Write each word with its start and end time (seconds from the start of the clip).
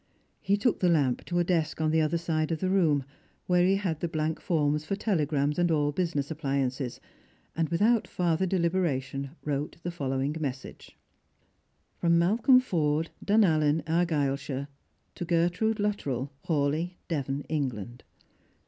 He 0.41 0.57
took 0.57 0.79
the 0.79 0.89
lamp 0.89 1.25
to 1.25 1.37
a 1.37 1.43
desk 1.43 1.79
on 1.79 1.91
the 1.91 2.01
other 2.01 2.17
side 2.17 2.51
of 2.51 2.59
the 2.59 2.71
room, 2.71 3.03
where 3.45 3.63
he 3.63 3.75
had 3.75 3.99
the 3.99 4.07
blank 4.07 4.39
forms 4.41 4.83
for 4.83 4.95
telegrams 4.95 5.59
and 5.59 5.69
all 5.69 5.91
business 5.91 6.31
appUances, 6.31 6.99
and, 7.55 7.69
without 7.69 8.07
farther 8.07 8.47
deliberation, 8.47 9.29
wrote 9.45 9.77
the 9.83 9.91
follow 9.91 10.19
ing 10.19 10.35
message:" 10.39 10.97
Malcolm 12.01 12.59
Forde, 12.59 13.11
Dunallen, 13.23 13.83
Argyleshire, 13.83 14.67
to 15.13 15.23
Gertrude 15.23 15.79
Luttrell, 15.79 16.31
Hawleigh, 16.47 16.95
Devon, 17.07 17.41
England. 17.47 18.03